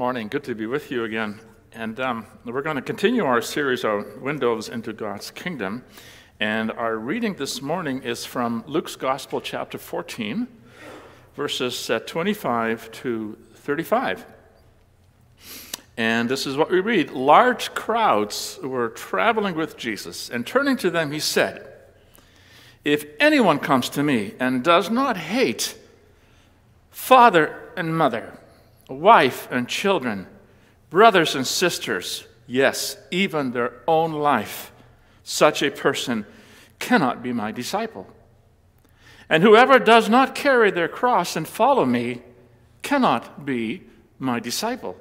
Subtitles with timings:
[0.00, 0.28] morning.
[0.28, 1.38] Good to be with you again.
[1.74, 5.84] And um, we're going to continue our series of Windows into God's Kingdom.
[6.40, 10.48] And our reading this morning is from Luke's Gospel, chapter 14,
[11.36, 14.24] verses uh, 25 to 35.
[15.98, 20.88] And this is what we read Large crowds were traveling with Jesus, and turning to
[20.88, 21.70] them, he said,
[22.86, 25.76] If anyone comes to me and does not hate
[26.90, 28.39] father and mother,
[28.90, 30.26] wife and children,
[30.90, 34.72] brothers and sisters, yes, even their own life,
[35.22, 36.26] such a person
[36.78, 38.06] cannot be my disciple.
[39.28, 42.22] And whoever does not carry their cross and follow me
[42.82, 43.82] cannot be
[44.18, 44.96] my disciple.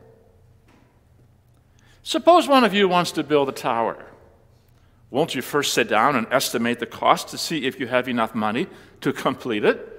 [2.04, 4.06] Suppose one of you wants to build a tower.
[5.12, 8.36] Won't you first sit down and estimate the cost to see if you have enough
[8.36, 8.68] money
[9.02, 9.99] to complete it?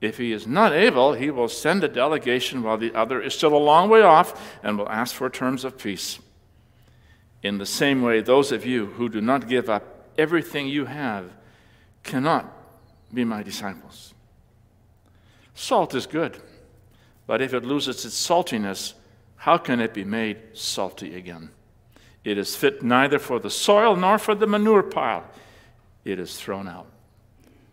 [0.00, 3.54] If he is not able, he will send a delegation while the other is still
[3.54, 6.20] a long way off and will ask for terms of peace.
[7.42, 11.32] In the same way, those of you who do not give up everything you have
[12.02, 12.52] cannot
[13.12, 14.14] be my disciples.
[15.54, 16.38] Salt is good,
[17.26, 18.94] but if it loses its saltiness,
[19.36, 21.50] how can it be made salty again?
[22.24, 25.24] It is fit neither for the soil nor for the manure pile.
[26.04, 26.86] It is thrown out.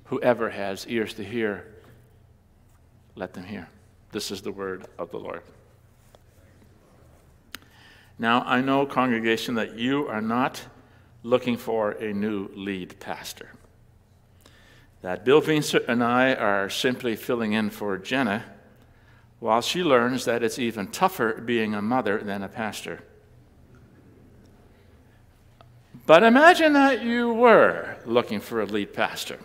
[0.06, 1.75] Whoever has ears to hear,
[3.16, 3.68] let them hear.
[4.12, 5.42] This is the word of the Lord.
[8.18, 10.62] Now, I know, congregation, that you are not
[11.24, 13.50] looking for a new lead pastor.
[15.02, 18.44] That Bill Vincent and I are simply filling in for Jenna
[19.40, 23.04] while she learns that it's even tougher being a mother than a pastor.
[26.06, 29.40] But imagine that you were looking for a lead pastor.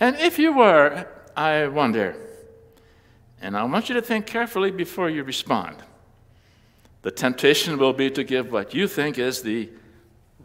[0.00, 1.06] And if you were,
[1.36, 2.16] I wonder.
[3.40, 5.76] And I want you to think carefully before you respond.
[7.02, 9.68] The temptation will be to give what you think is the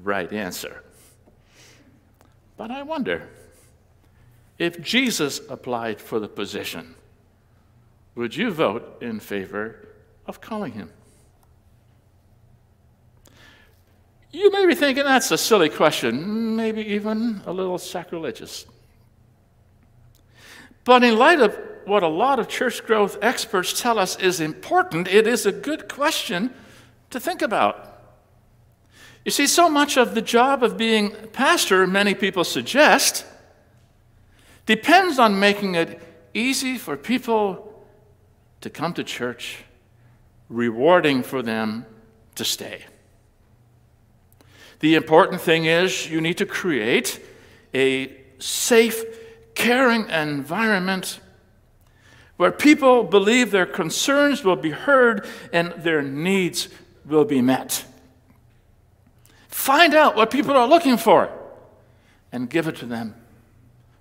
[0.04, 0.84] right answer.
[2.58, 3.30] But I wonder
[4.58, 6.96] if Jesus applied for the position,
[8.16, 9.88] would you vote in favor
[10.26, 10.92] of calling him?
[14.32, 18.66] You may be thinking that's a silly question, maybe even a little sacrilegious.
[20.88, 25.10] But in light of what a lot of church growth experts tell us is important,
[25.10, 26.54] it is a good question
[27.10, 28.00] to think about.
[29.26, 33.26] You see, so much of the job of being pastor, many people suggest,
[34.66, 36.02] depends on making it
[36.34, 37.86] easy for people
[38.62, 39.66] to come to church,
[40.48, 41.86] rewarding for them
[42.36, 42.86] to stay.
[44.80, 47.22] The important thing is you need to create
[47.74, 49.04] a safe
[49.58, 51.20] caring environment
[52.38, 56.70] where people believe their concerns will be heard and their needs
[57.06, 57.84] will be met.
[59.48, 61.32] Find out what people are looking for
[62.32, 63.16] and give it to them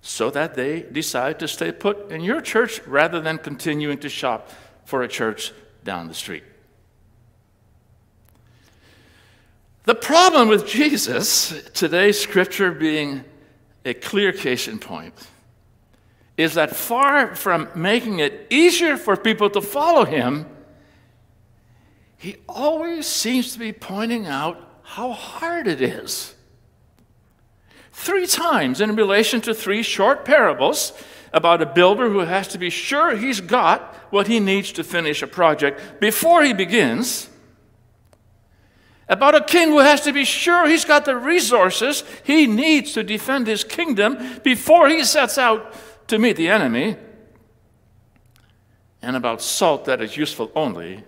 [0.01, 4.51] so that they decide to stay put in your church rather than continuing to shop
[4.85, 5.51] for a church
[5.83, 6.43] down the street.
[9.85, 13.23] The problem with Jesus, today's scripture being
[13.83, 15.15] a clear case in point,
[16.37, 20.45] is that far from making it easier for people to follow him,
[22.17, 26.35] he always seems to be pointing out how hard it is.
[27.91, 30.93] Three times in relation to three short parables
[31.33, 35.21] about a builder who has to be sure he's got what he needs to finish
[35.21, 37.29] a project before he begins.
[39.09, 43.03] About a king who has to be sure he's got the resources he needs to
[43.03, 45.73] defend his kingdom before he sets out
[46.07, 46.95] to meet the enemy,
[49.01, 51.03] and about salt that is useful only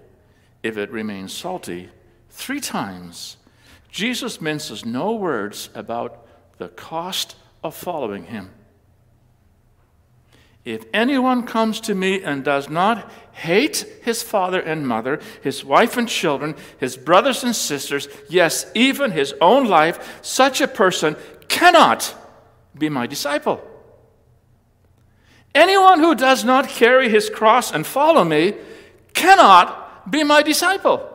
[0.61, 1.89] if it remains salty,
[2.29, 3.37] three times,
[3.89, 6.25] Jesus minces no words about
[6.57, 8.51] the cost of following him.
[10.65, 15.97] If anyone comes to me and does not hate his father and mother, his wife
[15.97, 21.15] and children, his brothers and sisters, yes, even his own life, such a person
[21.47, 22.13] cannot
[22.77, 23.65] be my disciple.
[25.55, 28.53] Anyone who does not carry his cross and follow me
[29.13, 31.05] cannot be my disciple.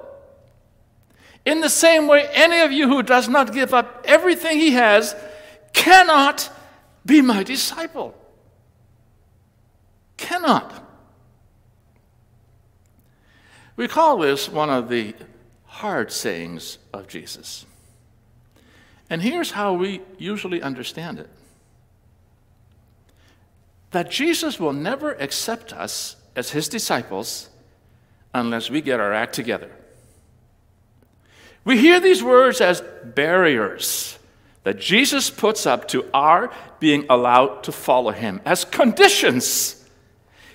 [1.45, 5.15] In the same way, any of you who does not give up everything he has
[5.73, 6.51] cannot
[7.05, 8.15] be my disciple.
[10.17, 10.83] Cannot.
[13.77, 15.15] We call this one of the
[15.67, 17.67] hard sayings of Jesus.
[19.11, 21.29] And here's how we usually understand it
[23.94, 27.49] that Jesus will never accept us as his disciples
[28.35, 29.70] unless we get our act together.
[31.64, 34.19] We hear these words as barriers
[34.64, 39.88] that Jesus puts up to our being allowed to follow him, as conditions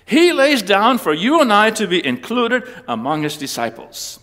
[0.05, 4.19] he lays down for you and I to be included among his disciples.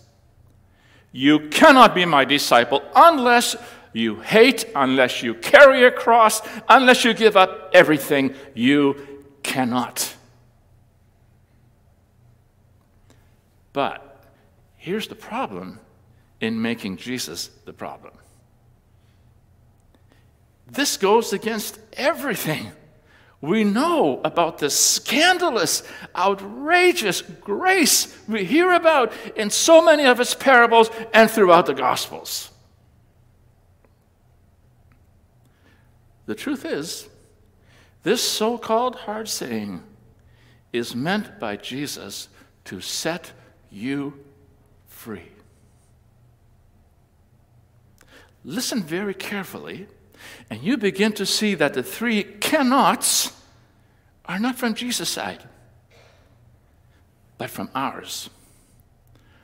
[1.10, 3.56] You cannot be my disciple unless
[3.96, 8.34] you hate, unless you carry a cross, unless you give up everything.
[8.54, 8.96] You
[9.43, 10.14] cannot.
[13.72, 14.22] But
[14.76, 15.81] here's the problem
[16.43, 18.12] in making Jesus the problem
[20.69, 22.72] this goes against everything
[23.40, 25.82] we know about the scandalous,
[26.14, 32.50] outrageous grace we hear about in so many of its parables and throughout the Gospels.
[36.26, 37.08] The truth is,
[38.02, 39.82] this so called hard saying
[40.73, 42.28] is meant by Jesus
[42.64, 43.32] to set
[43.70, 44.19] you
[44.87, 45.31] free.
[48.44, 49.88] Listen very carefully
[50.50, 53.32] and you begin to see that the three cannots
[54.25, 55.43] are not from Jesus' side,
[57.38, 58.31] but from ours.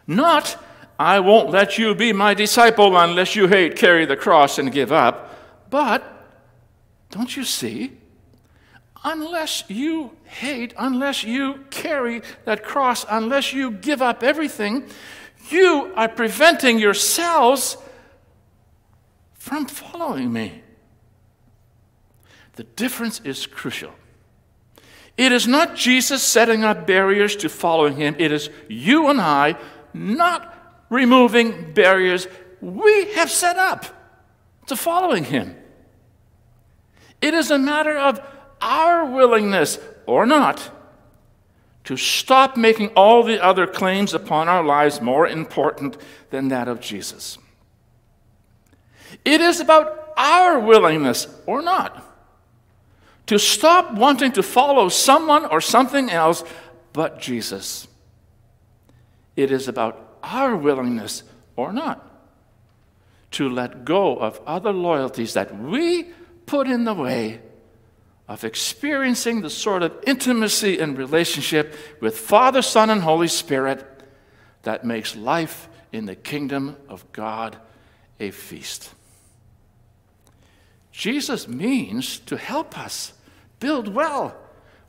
[0.07, 0.57] Not,
[0.99, 4.93] I won't let you be my disciple unless you hate, carry the cross, and give
[4.93, 6.22] up, but,
[7.13, 7.93] don't you see?
[9.05, 14.87] Unless you hate, unless you carry that cross, unless you give up everything,
[15.51, 17.77] you are preventing yourselves
[19.35, 20.63] from following me.
[22.55, 23.93] The difference is crucial.
[25.19, 29.57] It is not Jesus setting up barriers to following him, it is you and I
[29.93, 32.27] not removing barriers
[32.63, 33.85] we have set up
[34.67, 35.57] to following him.
[37.23, 38.21] It is a matter of
[38.61, 40.71] our willingness or not
[41.85, 45.97] to stop making all the other claims upon our lives more important
[46.31, 47.39] than that of Jesus.
[49.25, 52.09] It is about our willingness or not
[53.27, 56.45] to stop wanting to follow someone or something else
[56.93, 57.89] but Jesus.
[59.37, 61.23] It is about our willingness
[61.57, 62.09] or not
[63.33, 66.11] to let go of other loyalties that we
[66.47, 67.41] put in the way
[68.29, 73.85] of experiencing the sort of intimacy and relationship with Father, Son, and Holy Spirit
[74.63, 77.57] that makes life in the kingdom of God
[78.19, 78.91] a feast.
[80.93, 83.13] Jesus means to help us
[83.61, 84.37] build well,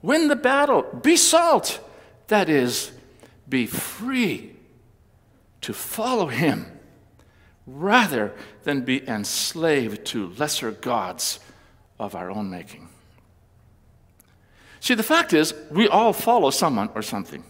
[0.01, 1.79] win the battle, be salt.
[2.27, 2.91] That is,
[3.47, 4.55] be free
[5.61, 6.72] to follow Him
[7.65, 8.33] rather
[8.63, 11.39] than be enslaved to lesser gods
[11.99, 12.89] of our own making.
[14.79, 17.43] See, the fact is, we all follow someone or something.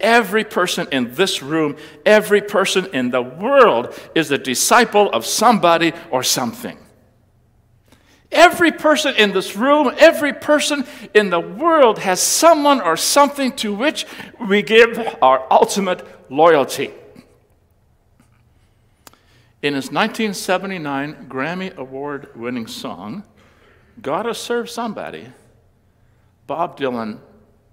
[0.00, 5.92] Every person in this room, every person in the world is a disciple of somebody
[6.10, 6.76] or something.
[8.32, 13.72] Every person in this room, every person in the world has someone or something to
[13.72, 14.06] which
[14.48, 16.90] we give our ultimate loyalty.
[19.62, 23.22] In his 1979 Grammy Award winning song,
[24.00, 25.28] Gotta Serve Somebody,
[26.48, 27.20] Bob Dylan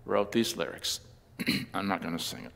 [0.06, 1.00] wrote these lyrics.
[1.74, 2.52] I'm not going to sing it.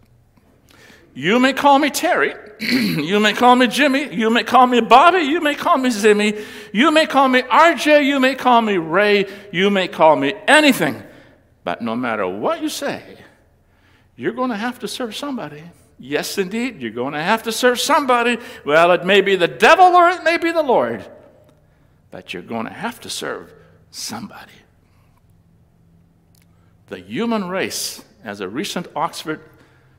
[1.16, 2.36] You may call me Terry.
[2.60, 4.14] you may call me Jimmy.
[4.14, 5.20] You may call me Bobby.
[5.20, 6.44] You may call me Zimmy.
[6.72, 8.06] You may call me RJ.
[8.06, 9.26] You may call me Ray.
[9.52, 11.02] You may call me anything.
[11.64, 13.02] But no matter what you say,
[14.16, 15.64] you're going to have to serve somebody.
[16.00, 18.38] Yes, indeed, you're going to have to serve somebody.
[18.66, 21.06] Well, it may be the devil or it may be the Lord,
[22.12, 23.54] but you're going to have to serve
[23.92, 24.52] somebody.
[26.88, 29.42] The human race, as a recent Oxford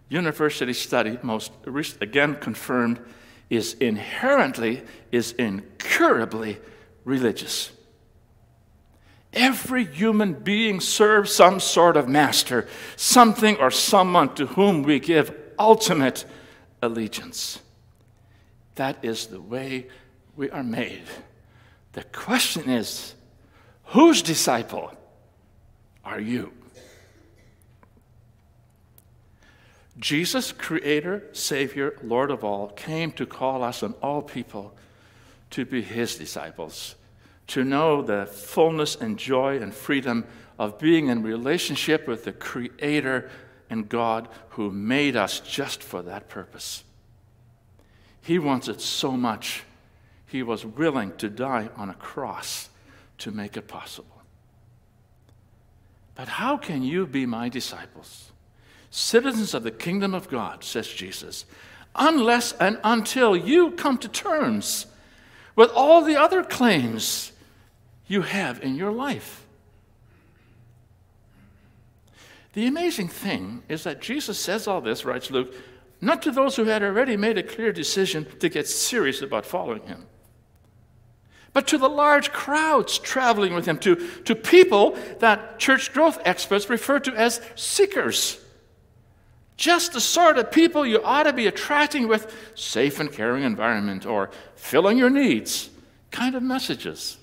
[0.09, 1.53] university study, most
[2.01, 3.01] again confirmed,
[3.49, 6.59] is inherently, is incurably
[7.05, 7.71] religious.
[9.33, 15.44] Every human being serves some sort of master, something or someone to whom we give
[15.59, 16.25] ultimate
[16.83, 17.61] allegiance.
[18.75, 19.87] That is the way
[20.37, 21.05] we are made.
[21.93, 23.15] The question is
[23.85, 24.93] whose disciple
[26.05, 26.53] are you?
[29.99, 34.75] Jesus, Creator, Savior, Lord of all, came to call us and all people
[35.51, 36.97] to be His disciples,
[37.49, 40.27] to know the fullness and joy and freedom
[40.59, 43.31] of being in relationship with the Creator
[43.71, 46.85] and God who made us just for that purpose.
[48.21, 49.65] He wants it so much,
[50.27, 52.71] He was willing to die on a cross
[53.19, 54.23] to make it possible.
[56.15, 58.31] But how can you be my disciples?
[58.91, 61.45] Citizens of the kingdom of God, says Jesus,
[61.97, 64.87] unless and until you come to terms
[65.57, 67.33] with all the other claims
[68.07, 69.44] you have in your life.
[72.55, 75.55] The amazing thing is that Jesus says all this, writes Luke,
[76.01, 79.83] not to those who had already made a clear decision to get serious about following
[79.87, 80.07] him
[81.55, 83.95] but to the large crowds traveling with him, to,
[84.25, 88.41] to people that church growth experts refer to as seekers.
[89.57, 94.05] Just the sort of people you ought to be attracting with safe and caring environment
[94.05, 95.71] or filling your needs
[96.11, 97.19] kind of messages.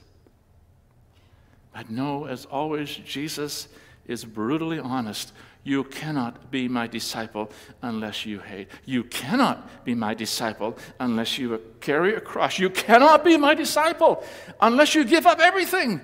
[1.73, 3.67] But no, as always, Jesus
[4.07, 5.33] is brutally honest.
[5.63, 8.67] You cannot be my disciple unless you hate.
[8.85, 12.57] You cannot be my disciple unless you carry a cross.
[12.57, 14.23] You cannot be my disciple
[14.59, 16.01] unless you give up everything.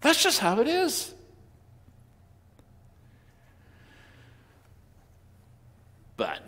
[0.00, 1.14] That's just how it is.
[6.16, 6.40] But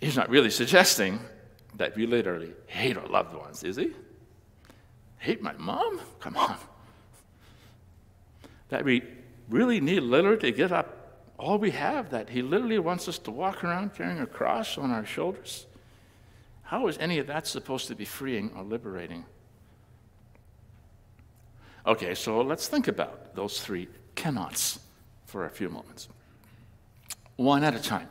[0.00, 1.18] he's not really suggesting
[1.76, 3.92] that we literally hate our loved ones, is he?
[5.18, 6.00] Hate my mom?
[6.20, 6.56] Come on.
[8.68, 9.02] That we
[9.48, 11.04] really need literally to give up
[11.38, 14.90] all we have, that He literally wants us to walk around carrying a cross on
[14.90, 15.66] our shoulders?
[16.62, 19.24] How is any of that supposed to be freeing or liberating?
[21.86, 24.80] Okay, so let's think about those three cannots
[25.26, 26.08] for a few moments.
[27.36, 28.08] One at a time.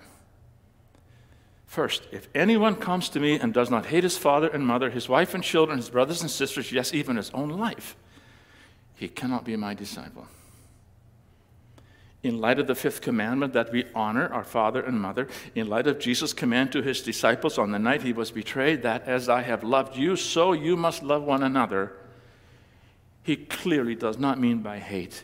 [1.65, 5.09] First, if anyone comes to me and does not hate his father and mother, his
[5.09, 7.95] wife and children, his brothers and sisters, yes, even his own life,
[8.93, 10.27] he cannot be my disciple
[12.23, 15.87] in light of the fifth commandment that we honor our father and mother, in light
[15.87, 19.41] of Jesus' command to his disciples on the night he was betrayed, that as I
[19.41, 21.93] have loved you, so you must love one another,
[23.23, 25.23] he clearly does not mean by hate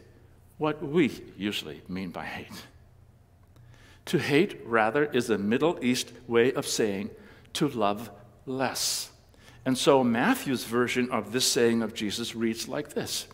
[0.60, 2.65] what we usually mean by hate.
[4.08, 7.12] To hate, rather, is a Middle East way of saying
[7.53, 8.12] to love
[8.46, 9.10] less.
[9.65, 13.27] And so Matthew's version of this saying of Jesus reads like this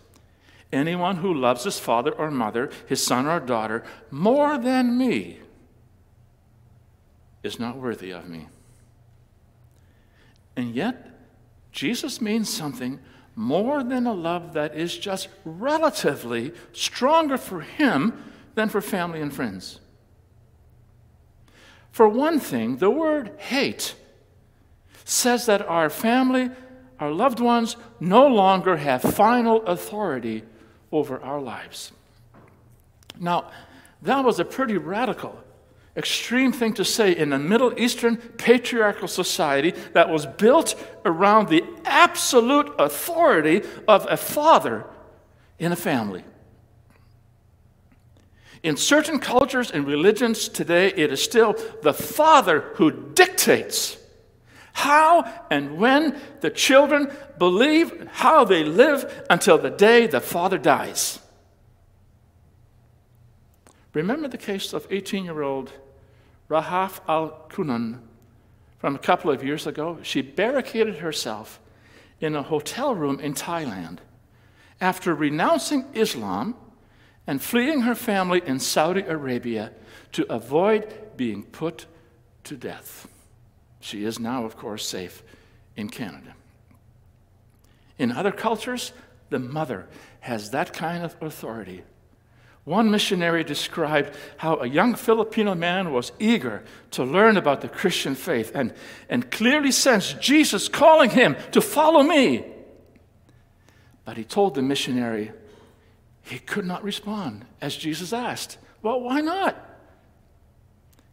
[0.75, 5.39] Anyone who loves his father or mother, his son or daughter, more than me
[7.43, 8.49] is not worthy of me.
[10.57, 11.11] And yet,
[11.71, 12.99] Jesus means something
[13.37, 18.21] more than a love that is just relatively stronger for him
[18.55, 19.79] than for family and friends.
[21.89, 23.95] For one thing, the word hate
[25.05, 26.51] says that our family,
[26.99, 30.43] our loved ones, no longer have final authority
[30.95, 31.91] over our lives.
[33.19, 33.51] Now,
[34.01, 35.37] that was a pretty radical,
[35.97, 41.65] extreme thing to say in a Middle Eastern patriarchal society that was built around the
[41.83, 44.85] absolute authority of a father
[45.59, 46.23] in a family.
[48.63, 53.97] In certain cultures and religions today, it is still the father who dictates
[54.75, 61.19] how and when the children believe, how they live until the day the father dies.
[63.93, 65.71] Remember the case of 18 year old
[66.49, 67.99] Rahaf al Kunan
[68.77, 69.99] from a couple of years ago?
[70.03, 71.61] She barricaded herself
[72.19, 73.99] in a hotel room in Thailand
[74.81, 76.53] after renouncing Islam
[77.25, 79.71] and fleeing her family in Saudi Arabia
[80.11, 81.85] to avoid being put
[82.43, 83.07] to death.
[83.85, 85.21] She is now, of course, safe
[85.75, 86.33] in Canada.
[87.99, 88.93] In other cultures,
[89.29, 89.87] the mother
[90.21, 91.83] has that kind of authority.
[92.63, 98.15] One missionary described how a young Filipino man was eager to learn about the Christian
[98.15, 98.73] faith and,
[99.07, 102.43] and clearly sensed Jesus calling him to follow me.
[104.03, 105.31] But he told the missionary
[106.23, 108.57] he could not respond as Jesus asked.
[108.81, 109.55] Well, why not?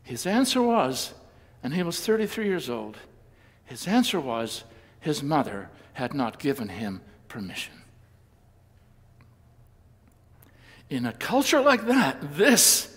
[0.05, 1.13] His answer was,
[1.63, 2.97] and he was 33 years old.
[3.65, 4.65] His answer was
[5.01, 7.75] his mother had not given him permission.
[10.91, 12.97] In a culture like that, this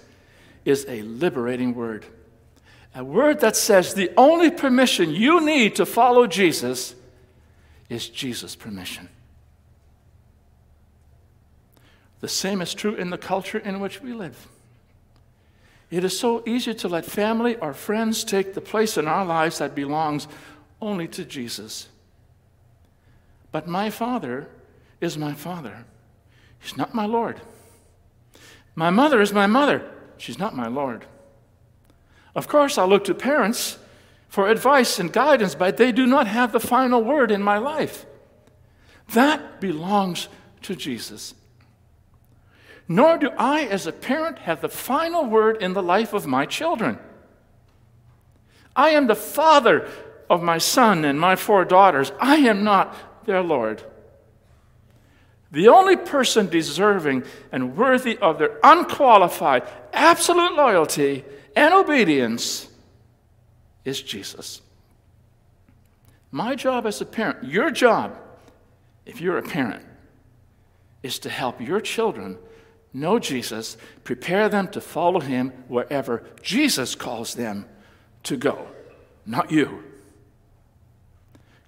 [0.66, 2.06] is a liberating word.
[2.94, 6.96] A word that says the only permission you need to follow Jesus
[7.90, 9.10] is Jesus' permission.
[12.22, 14.48] The same is true in the culture in which we live.
[15.96, 19.60] It is so easy to let family or friends take the place in our lives
[19.60, 20.28] that belongs
[20.82, 21.88] only to Jesus.
[23.54, 24.50] But my Father
[25.00, 25.86] is my Father.
[26.60, 27.40] He's not my Lord.
[28.76, 29.90] My mother is my mother.
[30.18, 31.06] She's not my Lord.
[32.36, 33.78] Of course, I'll look to parents
[34.28, 38.06] for advice and guidance, but they do not have the final word in my life.
[39.14, 40.28] That belongs
[40.64, 41.36] to Jesus.
[42.88, 46.46] Nor do I, as a parent, have the final word in the life of my
[46.46, 47.00] children.
[48.76, 49.90] I am the father
[50.30, 52.12] of my son and my four daughters.
[52.20, 53.82] I am not their Lord.
[55.52, 59.64] The only person deserving and worthy of their unqualified,
[59.94, 61.24] absolute loyalty
[61.56, 62.68] and obedience
[63.86, 64.62] is Jesus.
[66.32, 68.18] My job as a parent, your job,
[69.06, 69.86] if you're a parent,
[71.02, 72.38] is to help your children
[72.96, 77.66] know Jesus, prepare them to follow him wherever Jesus calls them
[78.24, 78.68] to go,
[79.26, 79.84] not you.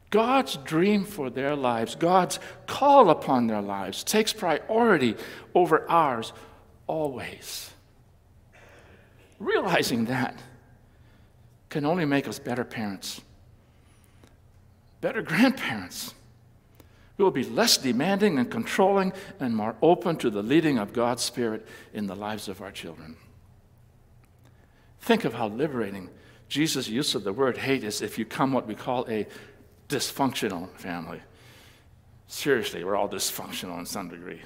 [0.10, 5.16] God's dream for their lives, God's call upon their lives, takes priority
[5.54, 6.32] over ours
[6.88, 7.72] always.
[9.38, 10.40] Realizing that
[11.70, 13.20] can only make us better parents,
[15.02, 16.14] better grandparents.
[17.18, 21.24] We will be less demanding and controlling and more open to the leading of God's
[21.24, 23.18] Spirit in the lives of our children.
[25.02, 26.10] Think of how liberating
[26.48, 29.28] Jesus' use of the word hate is if you come what we call a
[29.90, 31.22] dysfunctional family.
[32.28, 34.42] Seriously, we're all dysfunctional in some degree.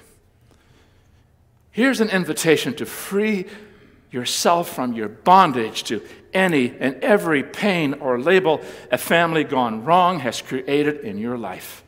[1.72, 3.46] Here's an invitation to free
[4.10, 6.02] yourself from your bondage to
[6.32, 8.60] any and every pain or label
[8.90, 11.81] a family gone wrong has created in your life.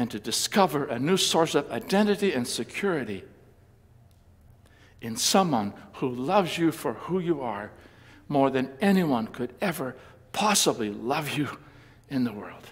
[0.00, 3.22] And to discover a new source of identity and security
[5.02, 7.70] in someone who loves you for who you are
[8.26, 9.94] more than anyone could ever
[10.32, 11.50] possibly love you
[12.08, 12.64] in the world.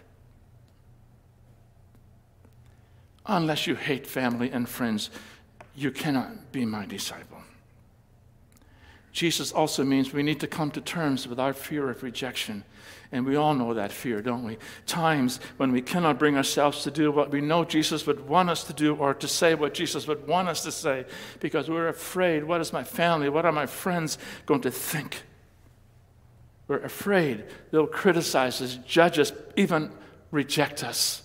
[3.27, 5.11] Unless you hate family and friends,
[5.77, 7.38] you cannot be my disciple.
[9.19, 12.63] Jesus also means we need to come to terms with our fear of rejection.
[13.11, 14.59] And we all know that fear, don't we?
[14.87, 18.63] Times when we cannot bring ourselves to do what we know Jesus would want us
[18.63, 21.05] to do or to say what Jesus would want us to say
[21.41, 25.25] because we're afraid what is my family, what are my friends going to think?
[26.69, 29.91] We're afraid they'll criticize us, judge us, even
[30.31, 31.23] reject us.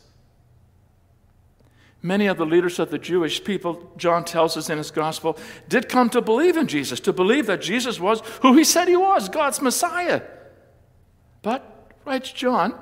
[2.05, 5.37] Many of the leaders of the Jewish people, John tells us in his gospel,
[5.69, 8.97] did come to believe in Jesus, to believe that Jesus was who he said he
[8.97, 10.21] was, God's Messiah.
[11.41, 12.77] But, writes John,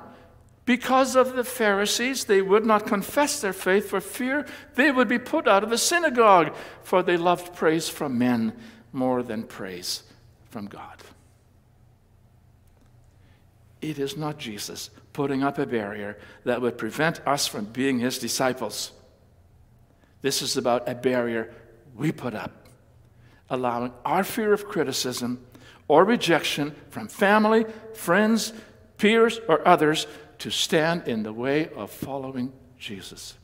[0.64, 5.20] because of the Pharisees, they would not confess their faith for fear they would be
[5.20, 8.52] put out of the synagogue, for they loved praise from men
[8.92, 10.02] more than praise
[10.50, 11.00] from God.
[13.80, 18.18] It is not Jesus putting up a barrier that would prevent us from being his
[18.18, 18.92] disciples.
[20.22, 21.52] This is about a barrier
[21.94, 22.68] we put up,
[23.50, 25.44] allowing our fear of criticism
[25.88, 28.52] or rejection from family, friends,
[28.96, 30.06] peers, or others
[30.38, 33.34] to stand in the way of following Jesus.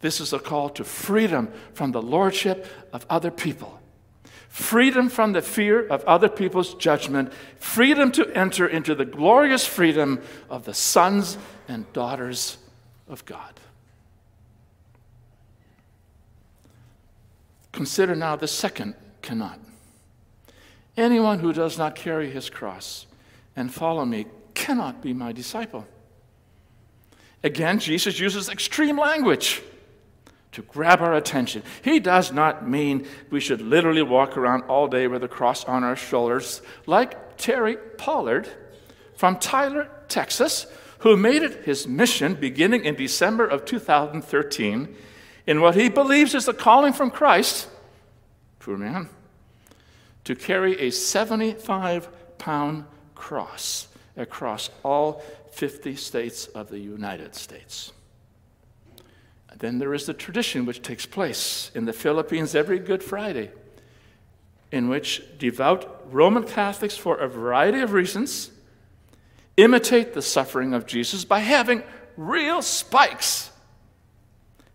[0.00, 3.80] This is a call to freedom from the lordship of other people
[4.54, 10.22] freedom from the fear of other people's judgment, freedom to enter into the glorious freedom
[10.48, 12.56] of the sons and daughters
[13.08, 13.52] of God.
[17.74, 19.58] Consider now the second cannot.
[20.96, 23.06] Anyone who does not carry his cross
[23.56, 25.84] and follow me cannot be my disciple.
[27.42, 29.60] Again, Jesus uses extreme language
[30.52, 31.64] to grab our attention.
[31.82, 35.82] He does not mean we should literally walk around all day with a cross on
[35.82, 38.48] our shoulders, like Terry Pollard
[39.16, 44.96] from Tyler, Texas, who made it his mission beginning in December of 2013
[45.46, 47.68] in what he believes is the calling from Christ,
[48.58, 49.08] poor man,
[50.24, 57.92] to carry a 75 pound cross across all 50 states of the United States.
[59.56, 63.50] Then there is the tradition which takes place in the Philippines every Good Friday,
[64.72, 68.50] in which devout Roman Catholics, for a variety of reasons,
[69.56, 71.82] imitate the suffering of Jesus by having
[72.16, 73.50] real spikes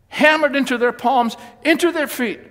[0.09, 2.41] hammered into their palms, into their feet,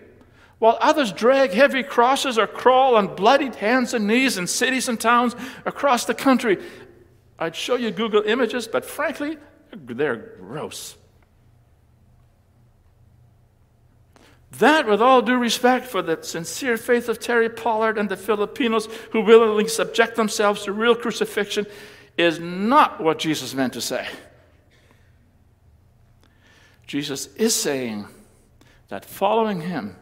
[0.58, 5.00] while others drag heavy crosses or crawl on bloodied hands and knees in cities and
[5.00, 6.58] towns across the country.
[7.38, 9.38] I'd show you Google images, but frankly,
[9.72, 10.96] they're gross.
[14.58, 18.86] That, with all due respect for the sincere faith of Terry Pollard and the Filipinos
[19.12, 21.66] who willingly subject themselves to real crucifixion,
[22.16, 24.08] is not what Jesus meant to say.
[26.88, 28.06] Jesus is saying
[28.88, 29.94] that following him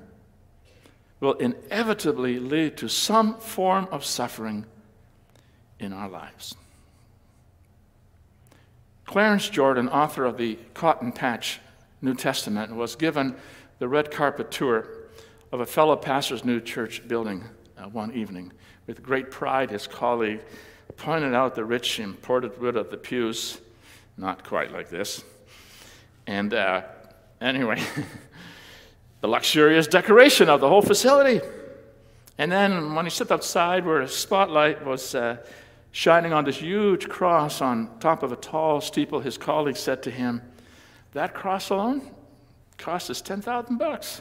[1.18, 4.64] will inevitably lead to some form of suffering
[5.80, 6.54] in our lives.
[9.04, 11.60] Clarence Jordan, author of the Cotton Patch
[12.00, 13.34] New Testament, was given
[13.80, 14.86] the red carpet tour
[15.50, 17.44] of a fellow pastor's new church building
[17.76, 18.52] uh, one evening.
[18.86, 20.40] With great pride, his colleague
[20.96, 23.58] pointed out the rich imported wood of the pews,
[24.16, 25.24] not quite like this.
[26.26, 26.82] And uh,
[27.40, 27.82] anyway,
[29.20, 31.40] the luxurious decoration of the whole facility.
[32.38, 35.38] And then when he stepped outside where a spotlight was uh,
[35.92, 40.10] shining on this huge cross on top of a tall steeple, his colleague said to
[40.10, 40.42] him,
[41.12, 42.10] That cross alone
[42.76, 44.20] cost us 10,000 bucks.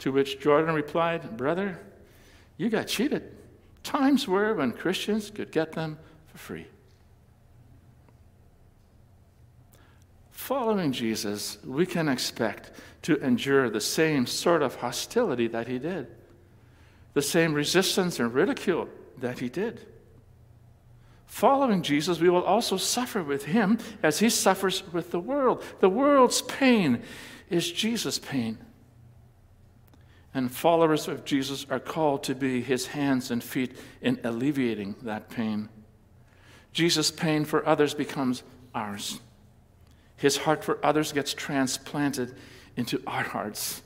[0.00, 1.78] To which Jordan replied, Brother,
[2.56, 3.32] you got cheated.
[3.84, 6.66] Times were when Christians could get them for free.
[10.44, 16.06] Following Jesus, we can expect to endure the same sort of hostility that he did,
[17.14, 19.86] the same resistance and ridicule that he did.
[21.24, 25.64] Following Jesus, we will also suffer with him as he suffers with the world.
[25.80, 27.00] The world's pain
[27.48, 28.58] is Jesus' pain.
[30.34, 35.30] And followers of Jesus are called to be his hands and feet in alleviating that
[35.30, 35.70] pain.
[36.74, 38.42] Jesus' pain for others becomes
[38.74, 39.20] ours.
[40.16, 42.34] His heart for others gets transplanted
[42.76, 43.82] into our hearts.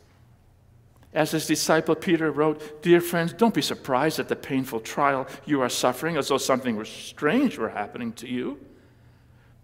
[1.14, 5.62] As his disciple Peter wrote, Dear friends, don't be surprised at the painful trial you
[5.62, 8.58] are suffering as though something strange were happening to you.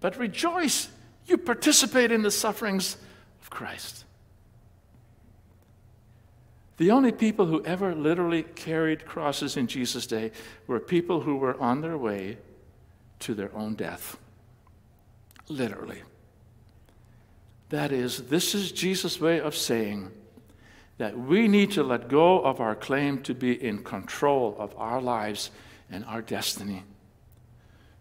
[0.00, 0.88] But rejoice,
[1.26, 2.96] you participate in the sufferings
[3.42, 4.04] of Christ.
[6.76, 10.32] The only people who ever literally carried crosses in Jesus' day
[10.66, 12.38] were people who were on their way
[13.20, 14.16] to their own death.
[15.48, 16.02] Literally.
[17.74, 20.12] That is, this is Jesus' way of saying,
[20.98, 25.02] that we need to let go of our claim to be in control of our
[25.02, 25.50] lives
[25.90, 26.84] and our destiny.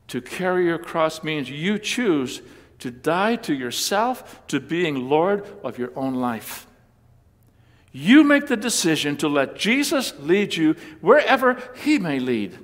[0.09, 2.43] To carry your cross means you choose
[2.77, 6.67] to die to yourself, to being Lord of your own life.
[7.91, 12.59] You make the decision to let Jesus lead you wherever he may lead.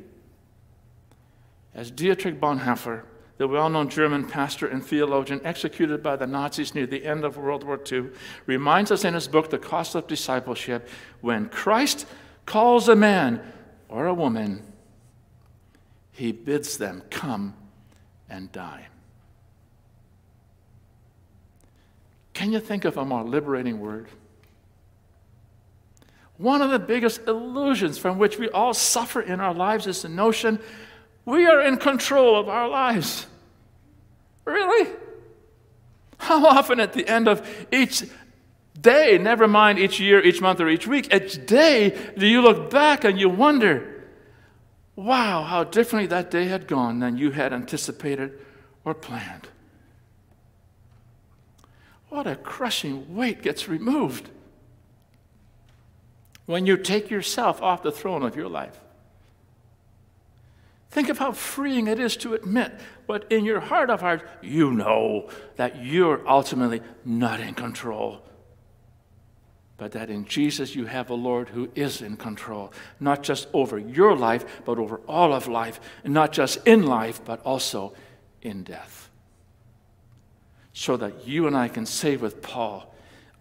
[1.74, 3.02] As Dietrich Bonhoeffer
[3.40, 7.38] the well known German pastor and theologian executed by the Nazis near the end of
[7.38, 8.10] World War II,
[8.46, 10.90] reminds us in his book, The Cost of Discipleship
[11.22, 12.06] when Christ
[12.46, 13.42] calls a man
[13.88, 14.62] or a woman,
[16.12, 17.56] he bids them come
[18.30, 18.88] and die.
[22.34, 24.10] Can you think of a more liberating word?
[26.36, 30.10] One of the biggest illusions from which we all suffer in our lives is the
[30.10, 30.60] notion
[31.24, 33.28] we are in control of our lives.
[34.50, 34.90] Really?
[36.18, 38.04] How often at the end of each
[38.80, 42.70] day, never mind each year, each month, or each week, each day, do you look
[42.70, 44.06] back and you wonder,
[44.96, 48.40] wow, how differently that day had gone than you had anticipated
[48.84, 49.48] or planned?
[52.10, 54.30] What a crushing weight gets removed
[56.48, 58.80] when you take yourself off the throne of your life.
[60.90, 62.74] Think of how freeing it is to admit
[63.06, 68.24] what in your heart of hearts you know that you're ultimately not in control.
[69.78, 73.78] But that in Jesus you have a Lord who is in control, not just over
[73.78, 77.94] your life, but over all of life, and not just in life, but also
[78.42, 79.10] in death.
[80.74, 82.94] So that you and I can say with Paul,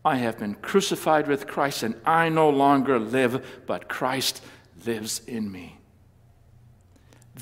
[0.05, 4.43] I have been crucified with Christ, and I no longer live, but Christ
[4.85, 5.78] lives in me.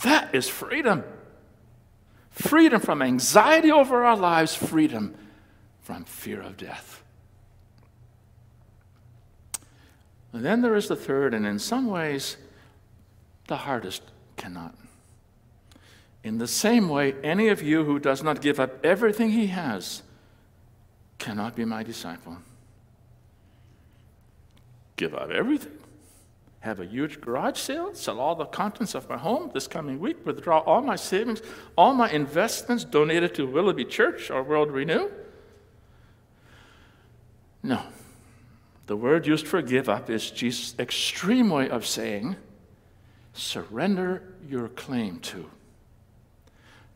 [0.03, 1.05] That is freedom.
[2.31, 5.15] Freedom from anxiety over our lives, freedom
[5.81, 7.03] from fear of death.
[10.33, 12.37] And then there is the third, and in some ways,
[13.49, 14.03] the hardest
[14.37, 14.75] cannot.
[16.23, 20.03] In the same way, any of you who does not give up everything he has
[21.19, 22.37] cannot be my disciple.
[24.97, 25.79] Give up everything?
[26.67, 30.27] Have a huge garage sale, sell all the contents of my home this coming week,
[30.27, 31.41] withdraw all my savings,
[31.79, 35.09] all my investments donated to Willoughby Church or World Renew?
[37.63, 37.83] No.
[38.87, 42.37] The word used for give up is Jesus' extreme way of saying
[43.33, 45.51] surrender your claim to.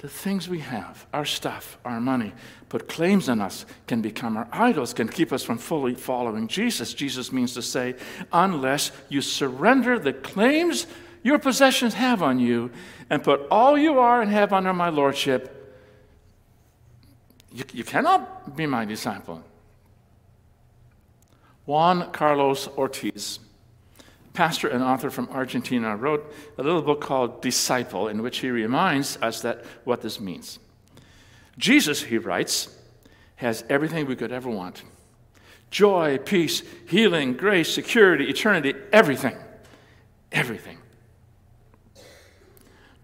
[0.00, 2.32] The things we have, our stuff, our money,
[2.70, 6.94] put claims on us, can become our idols, can keep us from fully following Jesus.
[6.94, 7.94] Jesus means to say,
[8.32, 10.86] unless you surrender the claims
[11.22, 12.70] your possessions have on you
[13.10, 15.56] and put all you are and have under my lordship,
[17.52, 19.42] you, you cannot be my disciple.
[21.66, 23.38] Juan Carlos Ortiz
[24.32, 29.16] pastor and author from Argentina, wrote a little book called Disciple, in which he reminds
[29.18, 30.58] us that what this means.
[31.58, 32.76] Jesus, he writes,
[33.36, 34.82] has everything we could ever want
[35.70, 39.36] joy, peace, healing, grace, security, eternity, everything.
[40.32, 40.78] Everything.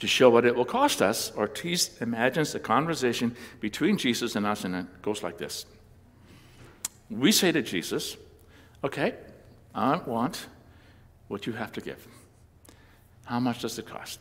[0.01, 4.65] To show what it will cost us, Ortiz imagines a conversation between Jesus and us,
[4.65, 5.65] and it goes like this.
[7.09, 8.17] We say to Jesus,
[8.85, 9.15] Okay,
[9.75, 10.49] I want
[11.29, 12.07] what you have to give.
[13.25, 14.21] How much does it cost?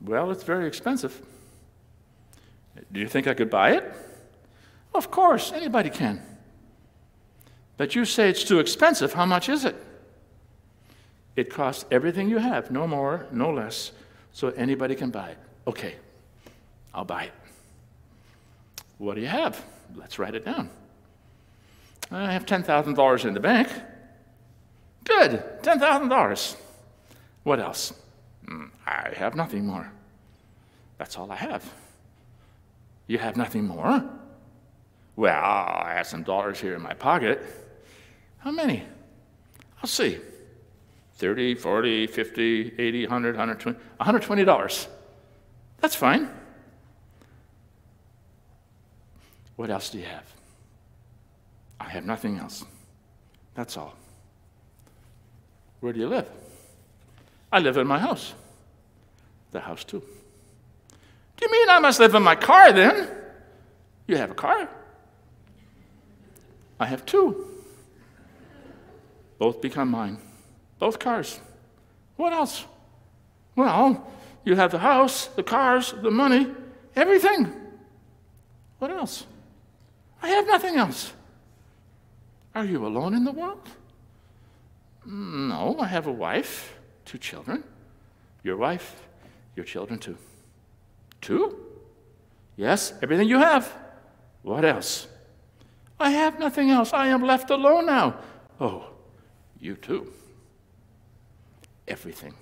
[0.00, 1.20] Well, it's very expensive.
[2.92, 3.92] Do you think I could buy it?
[4.94, 6.22] Of course, anybody can.
[7.76, 9.12] But you say it's too expensive.
[9.12, 9.76] How much is it?
[11.36, 13.92] It costs everything you have, no more, no less,
[14.32, 15.38] so anybody can buy it.
[15.66, 15.96] Okay,
[16.94, 17.32] I'll buy it.
[18.96, 19.62] What do you have?
[19.94, 20.70] Let's write it down.
[22.10, 23.68] I have $10,000 in the bank.
[25.06, 26.56] Good, $10,000.
[27.44, 27.92] What else?
[28.46, 29.90] Mm, I have nothing more.
[30.98, 31.64] That's all I have.
[33.06, 34.04] You have nothing more?
[35.14, 37.40] Well, I have some dollars here in my pocket.
[38.38, 38.82] How many?
[39.82, 40.18] I'll see.
[41.14, 44.86] 30, 40, 50, 80, 100, 120, $120.
[45.80, 46.28] That's fine.
[49.54, 50.24] What else do you have?
[51.80, 52.64] I have nothing else.
[53.54, 53.94] That's all.
[55.80, 56.28] Where do you live?
[57.52, 58.34] I live in my house.
[59.52, 60.02] The house, too.
[61.36, 63.08] Do you mean I must live in my car then?
[64.06, 64.68] You have a car.
[66.78, 67.46] I have two.
[69.38, 70.18] Both become mine.
[70.78, 71.40] Both cars.
[72.16, 72.64] What else?
[73.54, 74.10] Well,
[74.44, 76.48] you have the house, the cars, the money,
[76.94, 77.52] everything.
[78.78, 79.26] What else?
[80.22, 81.12] I have nothing else.
[82.54, 83.68] Are you alone in the world?
[85.06, 87.62] No, I have a wife, two children.
[88.42, 89.06] Your wife,
[89.54, 90.18] your children too.
[91.20, 91.56] Two?
[92.56, 93.72] Yes, everything you have.
[94.42, 95.06] What else?
[95.98, 96.92] I have nothing else.
[96.92, 98.16] I am left alone now.
[98.60, 98.88] Oh,
[99.60, 100.12] you too.
[101.86, 102.34] Everything.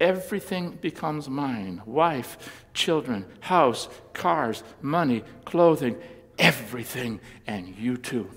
[0.00, 5.96] Everything becomes mine wife, children, house, cars, money, clothing,
[6.38, 8.30] everything, and you too.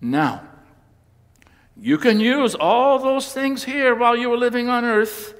[0.00, 0.42] Now,
[1.76, 5.34] you can use all those things here while you are living on earth,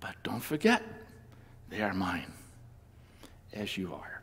[0.00, 0.82] but don't forget,
[1.68, 2.32] they are mine,
[3.52, 4.22] as you are.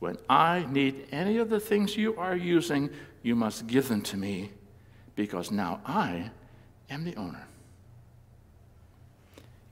[0.00, 2.90] When I need any of the things you are using,
[3.22, 4.50] you must give them to me,
[5.14, 6.30] because now I
[6.90, 7.46] am the owner.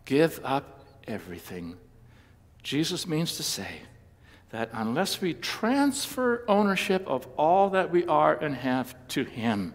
[0.05, 1.77] Give up everything.
[2.63, 3.83] Jesus means to say
[4.51, 9.75] that unless we transfer ownership of all that we are and have to Him,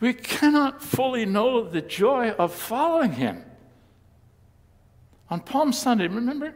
[0.00, 3.44] we cannot fully know the joy of following him.
[5.28, 6.54] On Palm Sunday, remember?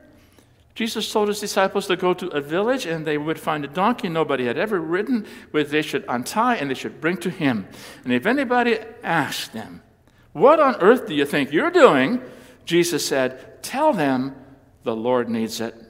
[0.74, 4.08] Jesus told his disciples to go to a village and they would find a donkey
[4.08, 7.68] nobody had ever ridden, which they should untie and they should bring to him.
[8.02, 9.82] And if anybody asked them,
[10.32, 12.20] What on earth do you think you're doing?
[12.64, 14.34] Jesus said, Tell them
[14.82, 15.83] the Lord needs it.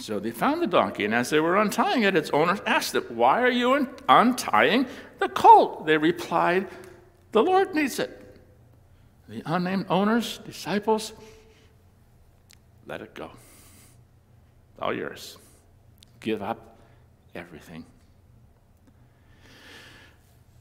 [0.00, 3.10] So they found the donkey, and as they were untying it, its owner asked it,
[3.10, 4.86] Why are you untying
[5.20, 5.86] the colt.
[5.86, 6.66] They replied,
[7.32, 8.16] The Lord needs it.
[9.28, 11.12] The unnamed owners, disciples,
[12.86, 13.30] let it go.
[14.80, 15.36] All yours.
[16.18, 16.78] Give up
[17.34, 17.84] everything.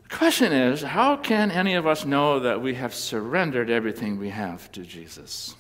[0.04, 4.30] The question is how can any of us know that we have surrendered everything we
[4.30, 5.56] have to Jesus?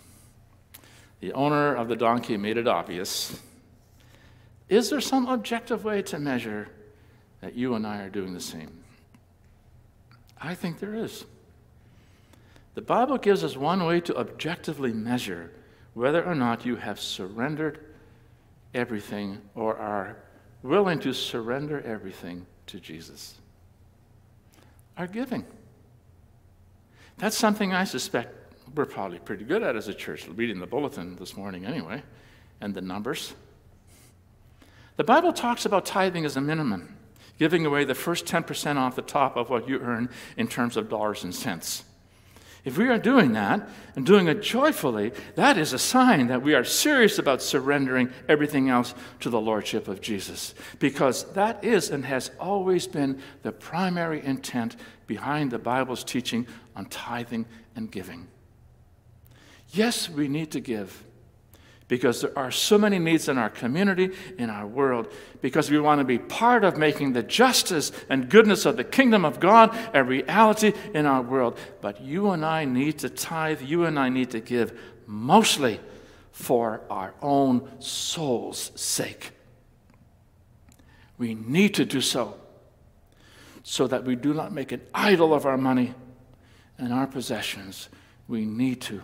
[1.22, 3.42] The owner of the donkey made it obvious.
[4.70, 6.70] Is there some objective way to measure
[7.42, 8.84] that you and I are doing the same?
[10.40, 11.26] I think there is.
[12.76, 15.52] The Bible gives us one way to objectively measure
[15.96, 17.84] whether or not you have surrendered
[18.74, 20.18] everything or are
[20.62, 23.36] willing to surrender everything to Jesus.
[24.98, 25.46] Our giving.
[27.18, 28.36] That's something I suspect
[28.76, 32.04] we're probably pretty good at as a church, reading the bulletin this morning anyway,
[32.62, 33.34] and the numbers.
[35.00, 36.98] The Bible talks about tithing as a minimum
[37.38, 40.90] giving away the first 10% off the top of what you earn in terms of
[40.90, 41.86] dollars and cents.
[42.66, 46.54] If we are doing that and doing it joyfully, that is a sign that we
[46.54, 50.54] are serious about surrendering everything else to the Lordship of Jesus.
[50.80, 54.76] Because that is and has always been the primary intent
[55.08, 58.28] behind the Bible's teaching on tithing and giving.
[59.70, 61.06] Yes, we need to give
[61.90, 66.00] because there are so many needs in our community, in our world, because we want
[66.00, 70.04] to be part of making the justice and goodness of the kingdom of God a
[70.04, 71.58] reality in our world.
[71.82, 75.80] But you and I need to tithe, you and I need to give mostly
[76.32, 79.32] for our own soul's sake.
[81.18, 82.36] We need to do so
[83.64, 85.96] so that we do not make an idol of our money
[86.78, 87.90] and our possessions.
[88.28, 89.02] We need to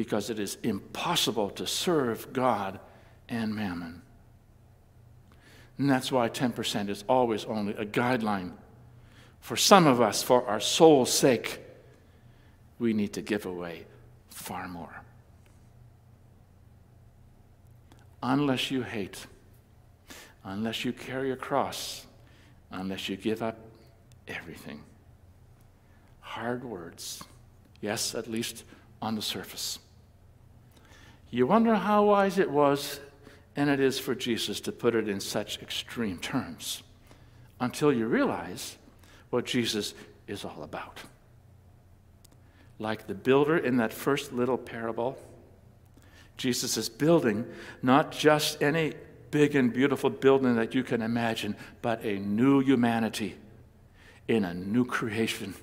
[0.00, 2.80] because it is impossible to serve God
[3.28, 4.00] and mammon.
[5.76, 8.52] And that's why 10% is always only a guideline.
[9.40, 11.60] For some of us, for our soul's sake,
[12.78, 13.84] we need to give away
[14.30, 15.02] far more.
[18.22, 19.26] Unless you hate,
[20.44, 22.06] unless you carry a cross,
[22.70, 23.58] unless you give up
[24.26, 24.80] everything.
[26.20, 27.22] Hard words.
[27.82, 28.64] Yes, at least
[29.02, 29.78] on the surface.
[31.30, 33.00] You wonder how wise it was
[33.56, 36.82] and it is for Jesus to put it in such extreme terms
[37.60, 38.76] until you realize
[39.30, 39.94] what Jesus
[40.26, 41.00] is all about.
[42.78, 45.18] Like the builder in that first little parable,
[46.36, 47.46] Jesus is building
[47.82, 48.94] not just any
[49.30, 53.36] big and beautiful building that you can imagine, but a new humanity
[54.26, 55.54] in a new creation.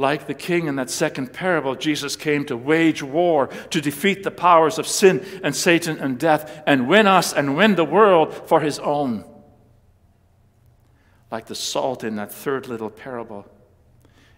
[0.00, 4.30] Like the king in that second parable, Jesus came to wage war, to defeat the
[4.30, 8.62] powers of sin and Satan and death, and win us and win the world for
[8.62, 9.26] his own.
[11.30, 13.44] Like the salt in that third little parable,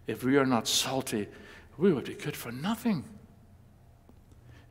[0.08, 1.28] if we are not salty,
[1.78, 3.04] we would be good for nothing.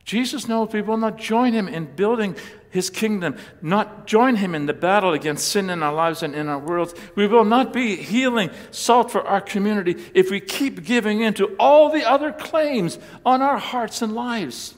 [0.04, 2.36] Jesus knows we will not join him in building
[2.72, 6.48] his kingdom, not join him in the battle against sin in our lives and in
[6.48, 6.94] our worlds.
[7.14, 11.54] We will not be healing salt for our community if we keep giving in to
[11.60, 14.74] all the other claims on our hearts and lives.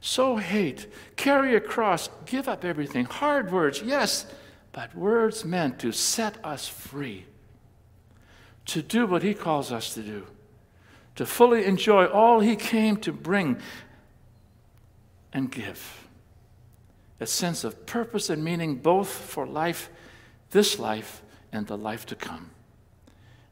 [0.00, 3.04] So hate, carry a cross, give up everything.
[3.04, 4.26] Hard words, yes,
[4.72, 7.26] but words meant to set us free,
[8.66, 10.26] to do what he calls us to do
[11.20, 13.58] to fully enjoy all he came to bring
[15.32, 16.08] and give.
[17.20, 19.90] A sense of purpose and meaning both for life,
[20.50, 22.50] this life, and the life to come.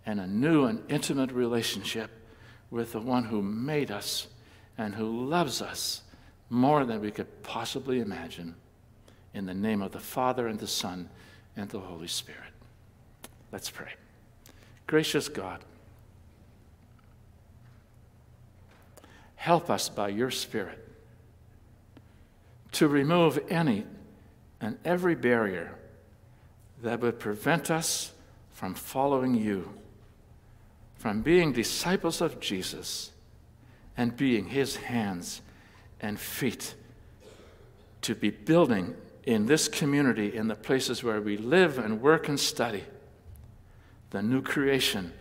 [0.06, 2.10] And a new and intimate relationship
[2.70, 4.26] with the one who made us
[4.76, 6.02] and who loves us
[6.50, 8.54] more than we could possibly imagine.
[9.34, 11.10] In the name of the Father, and the Son,
[11.56, 12.40] and the Holy Spirit.
[13.52, 13.92] Let's pray.
[14.86, 15.62] Gracious God,
[19.38, 20.87] Help us by your Spirit
[22.78, 23.84] to remove any
[24.60, 25.74] and every barrier
[26.80, 28.12] that would prevent us
[28.52, 29.68] from following you,
[30.94, 33.10] from being disciples of Jesus
[33.96, 35.42] and being his hands
[36.00, 36.76] and feet
[38.00, 42.38] to be building in this community, in the places where we live and work and
[42.38, 42.84] study,
[44.10, 45.12] the new creation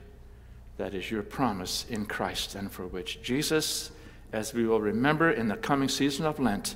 [0.77, 3.89] that is your promise in Christ and for which Jesus
[4.31, 6.75] as we will remember in the coming season of Lent,